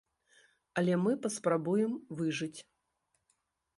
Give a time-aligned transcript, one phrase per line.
[0.81, 1.91] Але мы паспрабуем
[2.23, 2.59] выжыць.